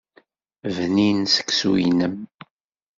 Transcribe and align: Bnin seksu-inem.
Bnin 0.75 1.19
seksu-inem. 1.33 2.15